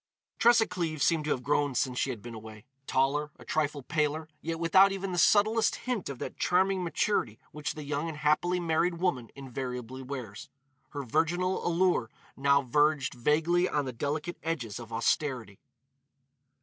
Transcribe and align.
Tressa 0.39 0.65
Cleves 0.65 1.03
seemed 1.03 1.25
to 1.25 1.29
have 1.29 1.43
grown 1.43 1.75
since 1.75 1.99
she 1.99 2.09
had 2.09 2.23
been 2.23 2.33
away. 2.33 2.65
Taller, 2.87 3.29
a 3.37 3.45
trifle 3.45 3.83
paler, 3.83 4.27
yet 4.41 4.59
without 4.59 4.91
even 4.91 5.11
the 5.11 5.19
subtlest 5.19 5.75
hint 5.75 6.09
of 6.09 6.17
that 6.17 6.37
charming 6.37 6.83
maturity 6.83 7.37
which 7.51 7.75
the 7.75 7.83
young 7.83 8.07
and 8.09 8.17
happily 8.17 8.59
married 8.59 8.95
woman 8.97 9.29
invariably 9.35 10.01
wears, 10.01 10.49
her 10.89 11.03
virginal 11.03 11.63
allure 11.67 12.09
now 12.35 12.63
verged 12.63 13.13
vaguely 13.13 13.69
on 13.69 13.85
the 13.85 13.93
delicate 13.93 14.39
edges 14.41 14.79
of 14.79 14.91
austerity. 14.91 15.59